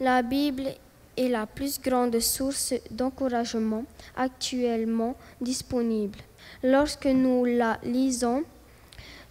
la 0.01 0.23
Bible 0.23 0.65
est 1.17 1.29
la 1.29 1.47
plus 1.47 1.81
grande 1.81 2.19
source 2.21 2.75
d'encouragement 2.91 3.85
actuellement 4.17 5.17
disponible. 5.41 6.19
Lorsque 6.63 7.07
nous 7.07 7.45
la 7.45 7.79
lisons, 7.85 8.45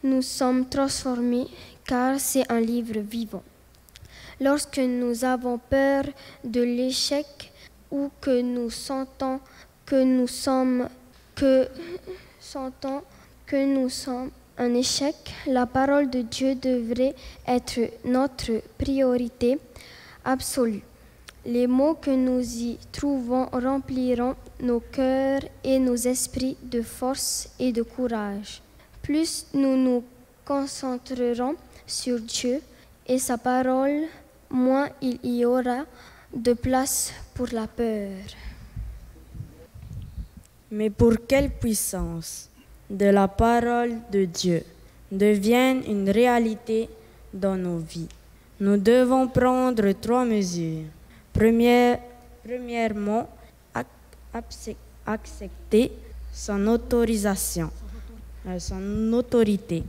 nous 0.04 0.22
sommes 0.22 0.68
transformés 0.68 1.48
car 1.86 2.20
c'est 2.20 2.50
un 2.52 2.60
livre 2.60 3.00
vivant. 3.00 3.44
Lorsque 4.40 4.80
nous 4.80 5.26
avons 5.26 5.58
peur 5.58 6.04
de 6.44 6.62
l'échec 6.62 7.52
ou 7.92 8.10
que 8.22 8.42
nous 8.42 8.70
sentons 8.70 9.40
que 9.86 10.04
nous 10.04 10.28
sommes 10.28 10.90
que 11.36 11.68
sentons 12.40 13.02
que 13.46 13.66
nous 13.66 13.90
sommes 13.90 14.32
un 14.58 14.74
échec, 14.74 15.16
la 15.46 15.66
parole 15.66 16.10
de 16.10 16.22
Dieu 16.22 16.56
devrait 16.56 17.16
être 17.48 17.80
notre 18.06 18.62
priorité 18.78 19.60
absolue. 20.26 20.82
Les 21.46 21.68
mots 21.68 21.94
que 21.94 22.12
nous 22.12 22.42
y 22.42 22.78
trouvons 22.92 23.46
rempliront 23.52 24.36
nos 24.62 24.80
cœurs 24.80 25.42
et 25.64 25.80
nos 25.80 25.96
esprits 25.96 26.58
de 26.62 26.82
force 26.82 27.50
et 27.60 27.72
de 27.72 27.84
courage. 27.84 28.62
Plus 29.02 29.46
nous 29.54 29.78
nous 29.78 30.04
concentrerons 30.44 31.56
sur 31.86 32.20
Dieu 32.20 32.62
et 33.08 33.20
sa 33.20 33.38
parole, 33.38 34.04
moins 34.50 34.90
il 35.02 35.20
y 35.24 35.46
aura 35.46 35.86
de 36.34 36.54
place 36.54 37.14
pour 37.34 37.48
la 37.54 37.68
peur. 37.68 38.12
Mais 40.70 40.90
pour 40.90 41.14
quelle 41.26 41.50
puissance? 41.50 42.50
De 42.90 43.06
la 43.06 43.28
parole 43.28 43.98
de 44.12 44.26
Dieu 44.26 44.64
devienne 45.12 45.82
une 45.88 46.10
réalité 46.10 46.90
dans 47.34 47.56
nos 47.56 47.78
vies 47.78 48.08
Nous 48.60 48.78
devons 48.78 49.28
prendre 49.28 49.92
trois 49.92 50.26
mesures. 50.26 50.86
Première, 51.32 52.00
premièrement, 52.44 53.30
accepter 55.06 55.92
son 56.34 56.66
autorisation, 56.68 57.70
euh, 58.48 58.58
son 58.58 59.14
autorité. 59.14 59.84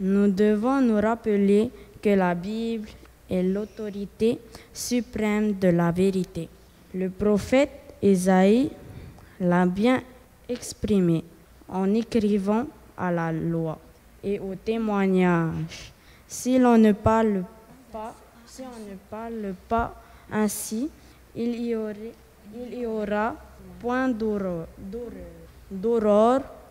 Nous 0.00 0.30
devons 0.30 0.80
nous 0.80 0.98
rappeler 1.00 1.70
que 2.00 2.08
la 2.10 2.34
Bible 2.34 2.88
est 3.30 3.42
l'autorité 3.42 4.38
suprême 4.72 5.52
de 5.58 5.68
la 5.68 5.90
vérité. 5.90 6.48
Le 6.94 7.10
prophète 7.10 7.70
Isaïe 8.02 8.70
l'a 9.40 9.66
bien 9.66 10.02
exprimé 10.48 11.22
en 11.74 11.92
écrivant 11.92 12.66
à 12.96 13.10
la 13.10 13.32
loi 13.32 13.78
et 14.22 14.38
au 14.38 14.54
témoignage. 14.54 15.92
Si 16.26 16.58
l'on 16.58 16.78
ne 16.78 16.92
parle 16.92 17.44
pas, 17.92 18.14
si 18.46 18.62
on 18.62 18.90
ne 18.90 18.96
parle 19.10 19.54
pas 19.68 20.00
ainsi, 20.30 20.88
il 21.34 21.60
y, 21.60 21.74
aurait, 21.74 22.12
il 22.54 22.78
y 22.78 22.86
aura 22.86 23.34
point 23.80 24.08
d'aurore 24.08 24.66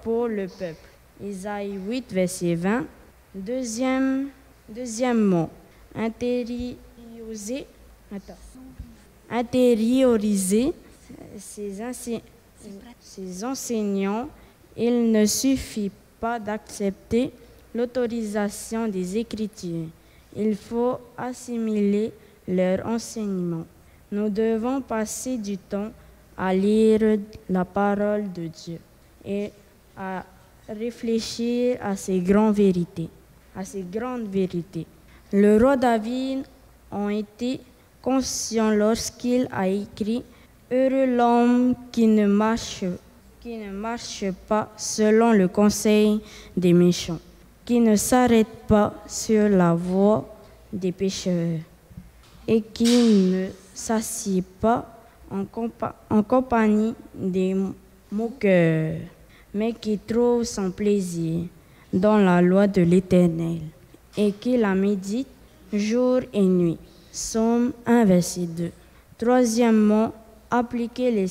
pour 0.02 0.28
le 0.28 0.48
peuple. 0.48 0.90
Isaïe 1.22 1.78
8, 1.86 2.12
verset 2.14 2.56
20. 2.56 2.86
Deuxième, 3.36 4.30
deuxièmement, 4.70 5.50
intérioriser, 5.96 7.66
attends, 8.16 8.34
intérioriser 9.30 10.74
ces, 11.38 11.82
ense- 11.82 12.22
ces 13.00 13.44
enseignants. 13.44 14.30
Il 14.78 15.12
ne 15.12 15.26
suffit 15.26 15.92
pas 16.20 16.40
d'accepter 16.40 17.32
l'autorisation 17.76 18.88
des 18.88 19.18
Écritures. 19.18 19.88
Il 20.36 20.56
faut 20.56 20.98
assimiler 21.18 22.12
leur 22.48 22.86
enseignement. 22.86 23.66
Nous 24.12 24.30
devons 24.30 24.82
passer 24.82 25.38
du 25.38 25.58
temps 25.58 25.92
à 26.38 26.54
lire 26.54 27.20
la 27.50 27.66
parole 27.66 28.32
de 28.32 28.48
Dieu 28.48 28.80
et 29.26 29.52
à 29.98 30.24
réfléchir 30.68 31.78
à 31.82 31.96
ces 31.96 32.20
grandes 32.20 32.56
vérités, 32.56 33.10
à 33.56 33.64
ces 33.64 33.82
grandes 33.82 34.28
vérités. 34.28 34.86
Le 35.32 35.58
roi 35.58 35.78
David 35.78 36.44
en 36.92 37.10
était 37.10 37.60
conscient 38.02 38.72
lorsqu'il 38.72 39.48
a 39.52 39.68
écrit 39.68 40.24
Heureux 40.72 41.16
l'homme 41.16 41.76
qui 41.92 42.08
ne 42.08 42.26
marche 42.26 42.84
qui 43.44 43.58
ne 43.58 43.72
marche 43.72 44.24
pas 44.48 44.72
selon 44.78 45.34
le 45.34 45.50
conseil 45.50 46.22
des 46.56 46.72
méchants, 46.72 47.20
qui 47.66 47.82
ne 47.82 47.98
s'arrête 47.98 48.48
pas 48.70 48.94
sur 49.06 49.50
la 49.50 49.74
voie 49.74 50.34
des 50.72 50.94
pécheurs 50.94 51.60
et 52.48 52.62
qui 52.62 52.86
ne 53.32 53.48
s'assied 53.74 54.46
pas 54.62 54.98
en, 55.30 55.44
compa- 55.44 55.94
en 56.10 56.24
compagnie 56.24 56.96
des 57.14 57.54
moqueurs, 58.10 58.96
mais 59.54 59.74
qui 59.74 60.00
trouve 60.00 60.46
son 60.46 60.72
plaisir 60.72 61.42
dans 61.92 62.20
la 62.20 62.42
loi 62.42 62.66
de 62.68 62.82
l'Éternel 62.82 63.60
et 64.16 64.32
qui 64.32 64.56
la 64.56 64.74
médite 64.74 65.28
jour 65.74 66.22
et 66.32 66.42
nuit. 66.44 66.78
Somme 67.12 67.74
1, 67.86 68.06
verset 68.06 68.46
2. 68.46 68.72
Troisièmement, 69.18 70.14
appliquer 70.50 71.12
les, 71.12 71.26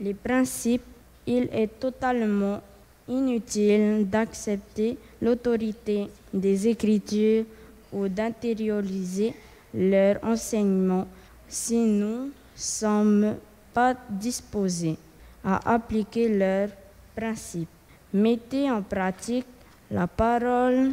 les 0.00 0.14
principes. 0.14 0.82
Il 1.30 1.46
est 1.52 1.78
totalement 1.78 2.62
inutile 3.06 4.08
d'accepter 4.08 4.96
l'autorité 5.20 6.08
des 6.32 6.68
Écritures 6.68 7.44
ou 7.92 8.08
d'intérioriser 8.08 9.34
leur 9.74 10.24
enseignement 10.24 11.06
si 11.46 11.76
nous 11.76 12.24
ne 12.24 12.30
sommes 12.56 13.36
pas 13.74 13.94
disposés 14.08 14.96
à 15.44 15.74
appliquer 15.74 16.30
leurs 16.30 16.70
principes. 17.14 17.68
Mettez 18.14 18.70
en 18.70 18.80
pratique 18.80 19.44
la 19.90 20.06
parole 20.06 20.92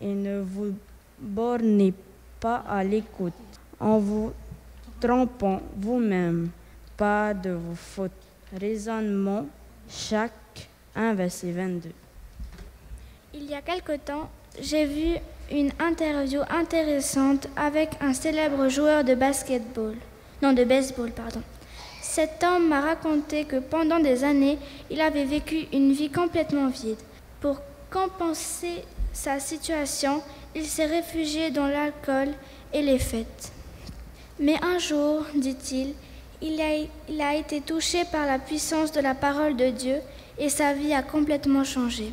et 0.00 0.12
ne 0.12 0.40
vous 0.40 0.74
bornez 1.20 1.94
pas 2.40 2.64
à 2.68 2.82
l'écoute 2.82 3.32
en 3.78 4.00
vous 4.00 4.32
trompant 5.00 5.62
vous-même 5.76 6.48
pas 6.96 7.32
de 7.32 7.50
vos 7.50 7.76
fautes. 7.76 8.10
Raisonnement, 8.58 9.46
chaque 9.88 10.32
1, 10.94 11.14
verset 11.14 11.52
22. 11.52 11.90
Il 13.34 13.44
y 13.44 13.54
a 13.54 13.62
quelque 13.62 13.96
temps, 13.96 14.28
j'ai 14.60 14.86
vu 14.86 15.16
une 15.50 15.70
interview 15.78 16.40
intéressante 16.50 17.48
avec 17.56 17.90
un 18.00 18.12
célèbre 18.12 18.68
joueur 18.68 19.04
de 19.04 19.14
basketball. 19.14 19.94
Non, 20.42 20.52
de 20.52 20.64
baseball, 20.64 21.10
pardon. 21.10 21.42
Cet 22.02 22.42
homme 22.42 22.68
m'a 22.68 22.80
raconté 22.80 23.44
que 23.44 23.56
pendant 23.56 24.00
des 24.00 24.24
années, 24.24 24.58
il 24.90 25.00
avait 25.00 25.24
vécu 25.24 25.66
une 25.72 25.92
vie 25.92 26.10
complètement 26.10 26.68
vide. 26.68 26.98
Pour 27.40 27.60
compenser 27.90 28.82
sa 29.12 29.40
situation, 29.40 30.22
il 30.54 30.64
s'est 30.64 30.86
réfugié 30.86 31.50
dans 31.50 31.66
l'alcool 31.66 32.28
et 32.72 32.82
les 32.82 32.98
fêtes. 32.98 33.52
Mais 34.40 34.56
un 34.62 34.78
jour, 34.78 35.24
dit-il, 35.34 35.94
il 36.40 36.60
a, 37.22 37.34
été 37.34 37.60
touché 37.60 38.04
par 38.10 38.26
la 38.26 38.38
puissance 38.38 38.92
de 38.92 39.00
la 39.00 39.14
parole 39.14 39.56
de 39.56 39.70
Dieu 39.70 39.96
et 40.38 40.48
sa 40.48 40.72
vie 40.72 40.94
a 40.94 41.02
complètement 41.02 41.64
changé. 41.64 42.12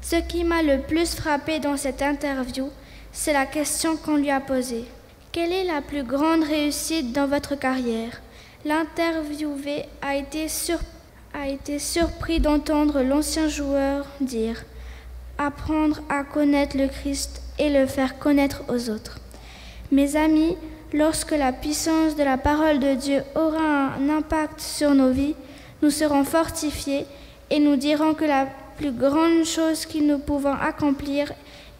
Ce 0.00 0.16
qui 0.16 0.42
m'a 0.42 0.62
le 0.62 0.80
plus 0.80 1.14
frappé 1.14 1.60
dans 1.60 1.76
cette 1.76 2.02
interview, 2.02 2.70
c'est 3.12 3.32
la 3.32 3.46
question 3.46 3.96
qu'on 3.96 4.16
lui 4.16 4.30
a 4.30 4.40
posée. 4.40 4.84
Quelle 5.30 5.52
est 5.52 5.64
la 5.64 5.80
plus 5.80 6.02
grande 6.02 6.42
réussite 6.42 7.12
dans 7.12 7.26
votre 7.26 7.54
carrière? 7.54 8.20
L'interviewé 8.64 9.84
a 10.02 10.16
été 10.16 11.78
surpris 11.78 12.40
d'entendre 12.40 13.02
l'ancien 13.02 13.48
joueur 13.48 14.06
dire 14.20 14.64
Apprendre 15.38 16.00
à 16.08 16.24
connaître 16.24 16.76
le 16.76 16.88
Christ 16.88 17.42
et 17.58 17.70
le 17.70 17.86
faire 17.86 18.18
connaître 18.18 18.62
aux 18.68 18.90
autres. 18.90 19.18
Mes 19.90 20.16
amis, 20.16 20.56
lorsque 20.92 21.32
la 21.32 21.52
puissance 21.52 22.16
de 22.16 22.22
la 22.22 22.38
parole 22.38 22.78
de 22.78 22.94
Dieu 22.94 23.22
aura 23.34 23.94
un 23.94 24.08
impact 24.08 24.60
sur 24.60 24.94
nos 24.94 25.10
vies, 25.10 25.34
nous 25.80 25.90
serons 25.90 26.24
fortifiés 26.24 27.06
et 27.50 27.58
nous 27.58 27.76
dirons 27.76 28.14
que 28.14 28.24
la 28.24 28.46
plus 28.76 28.92
grande 28.92 29.44
chose 29.44 29.86
que 29.86 29.98
nous 29.98 30.18
pouvons 30.18 30.54
accomplir 30.54 31.32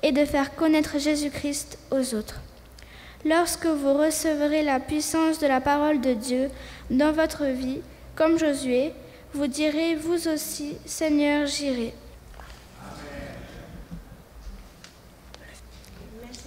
est 0.03 0.13
de 0.13 0.25
faire 0.25 0.55
connaître 0.55 0.99
Jésus-Christ 0.99 1.79
aux 1.91 2.15
autres. 2.15 2.41
Lorsque 3.25 3.67
vous 3.67 3.95
recevrez 3.95 4.63
la 4.63 4.81
puissance 4.81 5.39
de 5.39 5.47
la 5.47 5.61
parole 5.61 6.01
de 6.01 6.13
Dieu 6.13 6.51
dans 6.91 7.13
votre 7.13 7.45
vie, 7.45 7.81
comme 8.17 8.39
Josué, 8.39 8.93
vous 9.33 9.47
direz 9.47 9.95
vous 9.95 10.29
aussi, 10.29 10.77
Seigneur, 10.85 11.47
j'irai. 11.47 11.95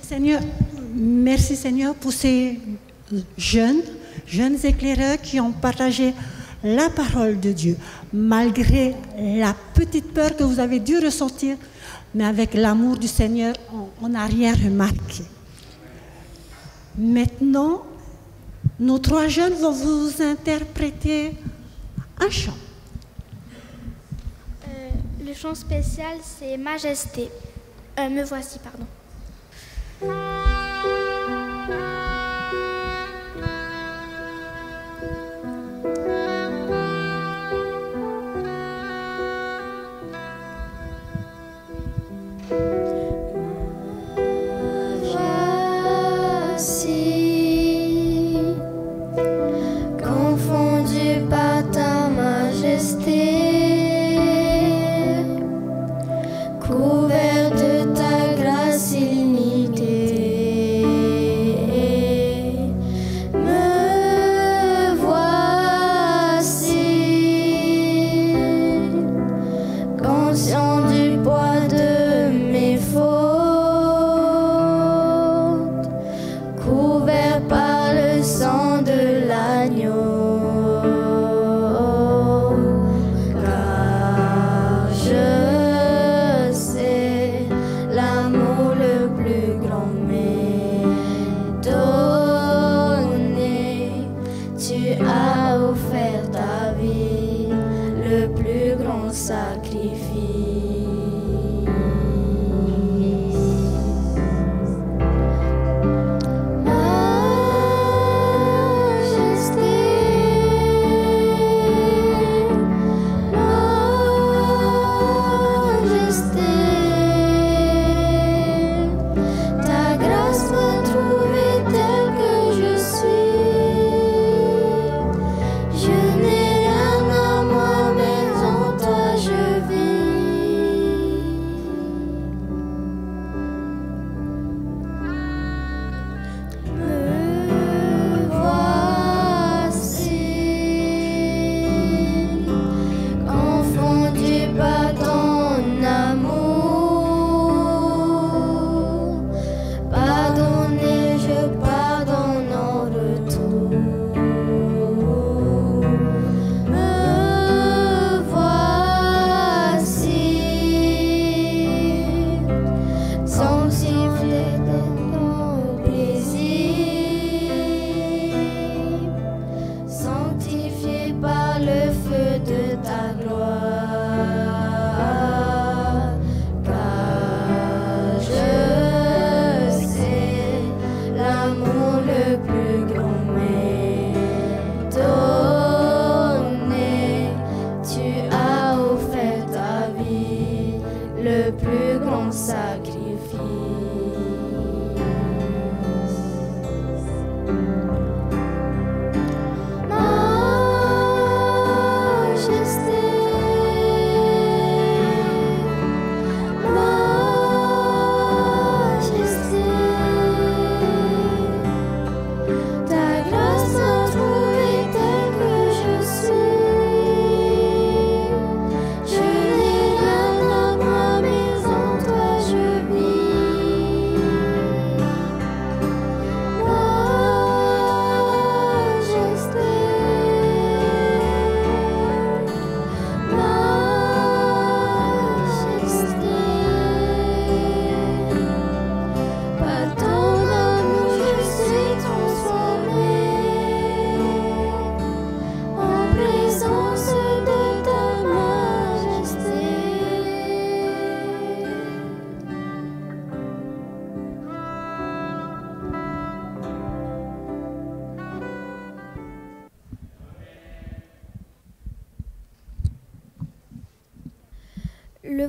Seigneur, 0.02 0.42
merci 0.96 1.56
Seigneur 1.56 1.94
pour 1.96 2.14
ces 2.14 2.60
jeunes, 3.38 3.82
jeunes 4.26 4.58
éclaireurs 4.64 5.22
qui 5.22 5.40
ont 5.40 5.52
partagé 5.52 6.14
la 6.64 6.90
parole 6.90 7.40
de 7.40 7.52
Dieu, 7.52 7.78
malgré 8.12 8.96
la 9.18 9.54
petite 9.74 10.14
peur 10.14 10.36
que 10.36 10.44
vous 10.44 10.60
avez 10.60 10.80
dû 10.80 10.98
ressentir, 10.98 11.58
mais 12.16 12.24
avec 12.26 12.54
l'amour 12.54 12.98
du 12.98 13.08
Seigneur, 13.08 13.54
on- 14.02 14.10
n'a 14.10 14.26
rien 14.26 14.54
remarqué. 14.54 15.24
Maintenant, 16.98 17.84
nos 18.80 18.98
trois 19.00 19.28
jeunes 19.28 19.54
vont 19.54 19.72
vous 19.72 20.22
interpréter 20.22 21.32
un 22.20 22.30
chant. 22.30 22.58
Euh, 24.68 24.90
le 25.26 25.34
chant 25.34 25.54
spécial, 25.56 26.18
c'est 26.24 26.58
Majesté. 26.58 27.30
Euh, 28.00 28.10
me 28.10 28.24
voici, 28.24 28.58
pardon. 28.60 28.86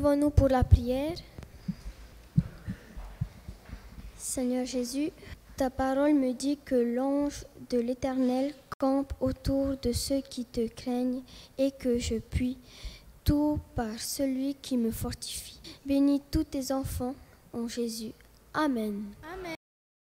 Levons-nous 0.07 0.31
pour 0.31 0.47
la 0.47 0.63
prière. 0.63 1.17
Seigneur 4.17 4.65
Jésus, 4.65 5.11
ta 5.57 5.69
parole 5.69 6.15
me 6.15 6.33
dit 6.33 6.59
que 6.65 6.77
l'ange 6.77 7.45
de 7.71 7.81
l'Éternel 7.81 8.55
campe 8.79 9.13
autour 9.21 9.77
de 9.83 9.91
ceux 9.91 10.21
qui 10.21 10.45
te 10.45 10.69
craignent 10.69 11.23
et 11.59 11.73
que 11.73 11.99
je 11.99 12.19
puis 12.19 12.57
tout 13.25 13.59
par 13.75 13.99
celui 13.99 14.55
qui 14.55 14.77
me 14.77 14.93
fortifie. 14.93 15.61
Bénis 15.85 16.23
tous 16.31 16.45
tes 16.45 16.71
enfants 16.71 17.17
en 17.53 17.67
Jésus. 17.67 18.13
Amen. 18.55 19.07